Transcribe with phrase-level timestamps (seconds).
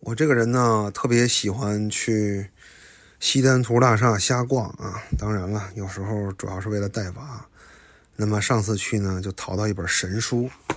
[0.00, 2.48] 我这个人呢，特别喜欢去
[3.18, 5.02] 西单图大厦瞎逛啊。
[5.18, 7.44] 当然了，有时候主要是为了带娃。
[8.14, 10.48] 那么上次去呢，就淘到一本神书《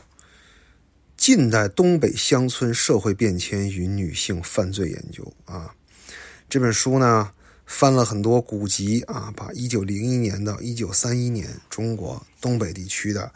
[1.15, 5.75] 近代东北乡村社会变迁与女性犯罪研究》啊。
[6.49, 7.31] 这本书呢，
[7.67, 13.31] 翻了很多古籍啊，把1901年到1931年中国东北地区的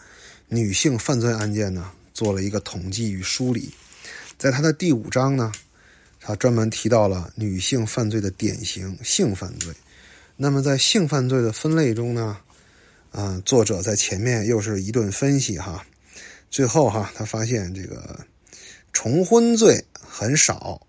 [0.48, 3.72] 女性犯罪案件呢，做了一个统计与梳理。
[4.40, 5.52] 在它的第五章呢。
[6.26, 9.74] 他专门提到了女性犯罪的典型性犯罪。
[10.38, 12.38] 那么在性犯罪的分类中呢，
[13.12, 15.86] 啊，作者在前面又是一顿分析哈，
[16.50, 18.22] 最后哈，他发现这个
[18.94, 20.88] 重婚罪很少。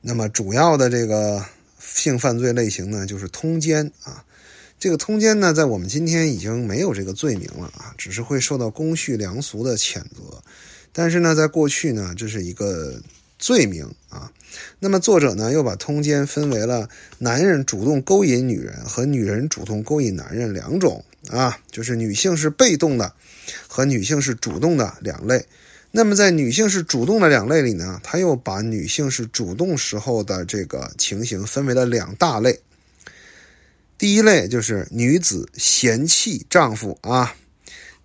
[0.00, 1.44] 那么主要的这个
[1.80, 4.24] 性犯罪类型呢，就是通奸啊。
[4.78, 10.42] 这个通奸呢，在我们今天已经没有这个罪名了啊，只是会受到公序良俗的谴责。
[10.92, 13.02] 但是呢，在过去呢，这是一个。
[13.40, 14.30] 罪名啊，
[14.78, 16.88] 那么作者呢又把通奸分为了
[17.18, 23.12] 男人主动勾引女人和女人主动勾引男人两种啊，就是女性是被动的
[23.66, 25.44] 和女性是主动的两类。
[25.90, 32.60] 那么在女性是主动的两类里呢，他又把女性是主动时候的这个情形分为了两大类。
[33.98, 37.34] 第一类就是女子嫌弃丈夫啊，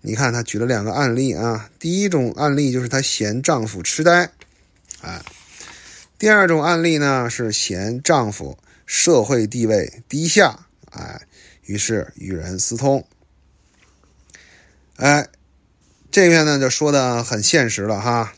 [0.00, 4.32] 你看他举了两个案例啊，第一种案例就是她嫌丈夫痴呆。
[5.06, 5.22] 哎，
[6.18, 11.22] 第二种案例呢是嫌丈夫社会地位低下，哎，
[11.62, 13.06] 于是与人私通。
[14.96, 15.28] 哎，
[16.10, 18.34] 这边呢就说的很现实了哈。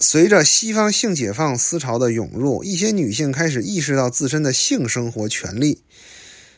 [0.00, 5.80] 随着西方性解放思潮的涌入，一些女性开始意识到自身的性生活权利，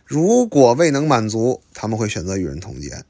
[0.07, 3.05] 如果未能满足，他们会选择与人通奸。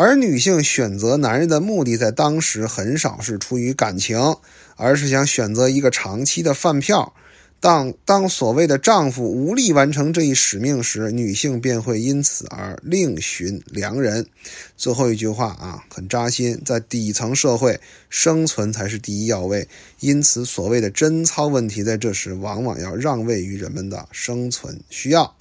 [0.00, 4.36] 而女性选择男人的目的，在当时很少是出于感情，
[4.76, 7.12] 而是想选择一个长期的饭票。
[7.58, 14.24] 当当所谓的丈夫无力完成这一使命时，女性便会因此而另寻良人。
[14.76, 19.66] 最后一句话啊，很扎心，在底层社会，生存才是第一要位。
[19.98, 25.34] 因此，所谓的贞操问题，在这时往往要让位于人们的生存需要。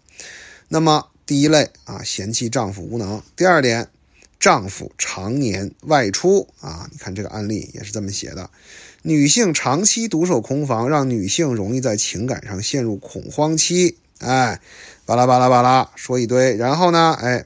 [0.68, 3.90] 那么，第一类啊，嫌弃丈夫无能；第二点。
[4.40, 8.50] 丈夫常年外出啊，你看这个案例也是这么写的。
[9.02, 13.98] 女性长期独守空房，让女性容易在情感上陷入恐慌期。
[14.20, 14.60] 哎，
[15.06, 17.46] 巴拉巴拉巴拉说一堆，然后呢，哎，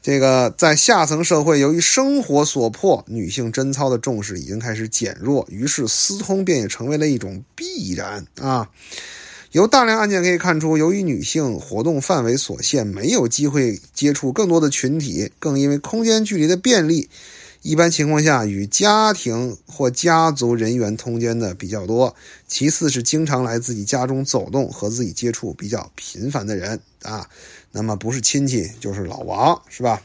[0.00, 8.68] 这个在下层社会，由于生活所迫，女性贞操的重视已经开始减弱，于是私通便也成为了一种必然啊。
[9.52, 17.10] 由大量案件可以看出，由于女性活动范围所限，没有机会接触更多的群体，更因为空间距离的便利，
[17.62, 22.14] 一般情况下与家庭或家族人员通奸的比较多。
[22.46, 27.28] 其次是经常来自己家中走动和自己接触比较频繁的人啊，
[27.72, 30.00] 那么不是亲戚就是老王，是吧？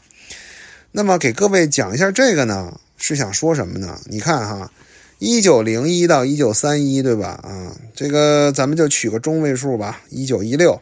[0.90, 4.00] 那么给各位讲一下这个呢，是想说什么呢？
[4.06, 4.72] 你看哈。
[5.18, 7.40] 一九零一到一九三一，对吧？
[7.42, 10.02] 啊，这个咱们就取个中位数吧。
[10.10, 10.80] 一九一六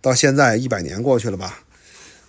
[0.00, 1.60] 到现在一百年过去了吧？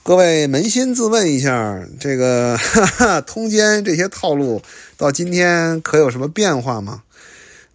[0.04, 4.62] 各位扪心自问一下，这个哈哈通奸这些套路
[4.98, 7.04] 到今天可有什么变化吗？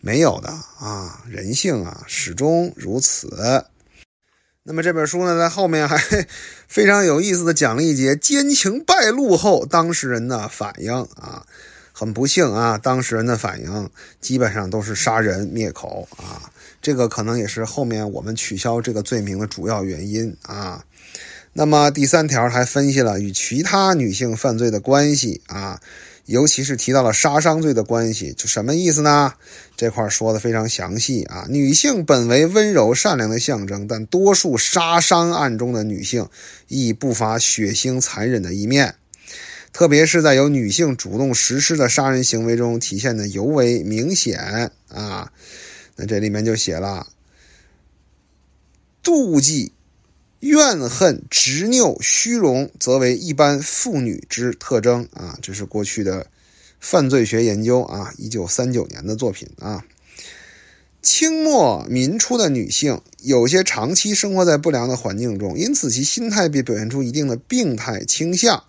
[0.00, 0.48] 没有的
[0.78, 3.64] 啊，人性啊始终如此。
[4.62, 5.98] 那么这本书呢，在后面还
[6.68, 11.44] 非常有意思的讲了一节奸情败露后当事人的反应啊。
[11.98, 13.90] 很不幸啊，当事人的反应
[14.20, 16.52] 基本上都是杀人灭口啊，
[16.82, 20.84] 这个可能也是后面我们取消这个罪名的主要原因啊。
[21.54, 25.80] 那么第三条还分析了与其他女性犯罪的关系啊，
[26.26, 29.32] 尤其是提到了杀伤罪的关系，就什么意思呢？
[29.74, 31.46] 这块说的非常详细啊。
[31.48, 36.28] 女性本为温柔善良的象征，但多数杀伤案中的女性
[36.68, 38.96] 亦不乏血腥残忍的一面。
[39.76, 45.30] 特别是在由女性主动实施的杀人行为中体现的尤为明显啊！
[45.96, 47.06] 那这里面就写了
[49.04, 49.72] 妒忌、
[50.40, 55.38] 怨恨、执拗、虚荣，则为一般妇女之特征啊！
[55.42, 56.26] 这是过去的
[56.80, 59.84] 犯罪学研究啊，一九三九年的作品啊。
[61.02, 68.64] 清末民初的女性，有些长期生活在不良的环境中，因此其心态便表现出一定的病态倾向。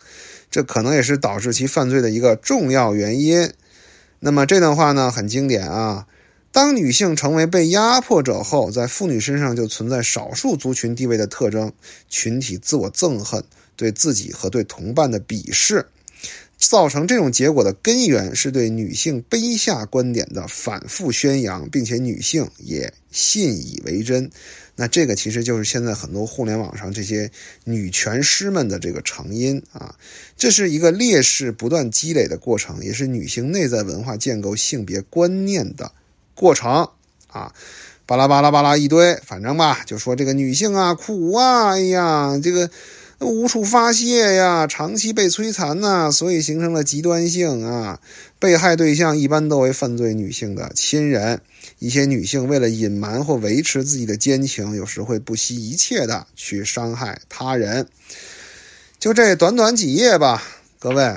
[0.49, 3.51] 这可能也是导致其犯罪的一个重要原因。
[4.19, 6.07] 那么这段话呢，很经典啊。
[6.51, 11.71] 当女性成为被压迫者后，在妇女身上就存在少数族群地位的特征：
[12.09, 13.43] 群体自我憎恨，
[13.75, 15.85] 对自己和对同伴的鄙视。
[16.57, 24.31] 造成这种结果的根源是对女性卑下观点的反复宣扬，并且女性也信以为真。
[24.75, 27.31] 那这个其实就是现在很多互联网上这些
[27.63, 29.95] 女权师们的这个成因啊，
[30.35, 35.91] 这是一个劣势不断积累的过程，也是女性内在文化建构性别观念的
[36.35, 36.89] 过程
[37.27, 37.53] 啊。
[38.05, 42.69] 巴拉巴拉巴拉一堆，反正吧，就说这个女性啊苦啊，哎呀，这个
[43.19, 47.99] 无处发泄呀，长期被摧残呐，所以形成了极端性啊。
[48.39, 51.41] 被害对象一般都为犯罪女性的亲人。
[51.79, 57.87] 一些女性为了隐瞒或维持自己的奸情，有时会不惜一切的去伤害他人。
[58.99, 60.43] 就这短短几页吧，
[60.79, 61.15] 各位，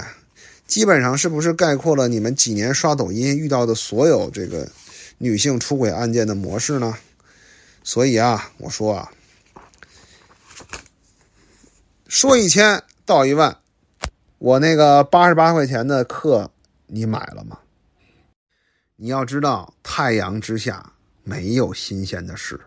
[0.67, 4.71] 基本上是不是概括了你们几年刷抖音遇到的所有这个
[5.19, 6.95] 女性出轨案件的模式呢？
[7.83, 9.11] 所以啊，我说啊，
[12.11, 13.57] 说一千道一万，
[14.39, 16.51] 我那个八十八块钱的课
[16.89, 17.57] 你买了吗？
[18.97, 20.85] 你要知道，太阳之下
[21.23, 22.61] 没有新鲜的事。